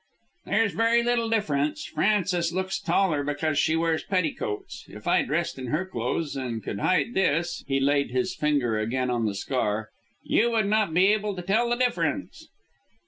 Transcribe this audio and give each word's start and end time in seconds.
"There's 0.47 0.73
very 0.73 1.03
little 1.03 1.29
difference. 1.29 1.85
Frances 1.85 2.51
looks 2.51 2.79
taller 2.81 3.23
because 3.23 3.59
she 3.59 3.75
wears 3.75 4.01
petticoats. 4.03 4.85
If 4.87 5.05
I 5.07 5.21
dressed 5.21 5.59
in 5.59 5.67
her 5.67 5.85
clothes 5.85 6.35
and 6.35 6.63
could 6.63 6.79
hide 6.79 7.13
this," 7.13 7.63
he 7.67 7.79
laid 7.79 8.09
his 8.09 8.33
finger 8.33 8.79
again 8.79 9.11
on 9.11 9.27
the 9.27 9.35
scar, 9.35 9.89
"you 10.23 10.49
would 10.49 10.65
not 10.65 10.91
be 10.91 11.13
able 11.13 11.35
to 11.35 11.43
tell 11.43 11.69
the 11.69 11.75
difference." 11.75 12.47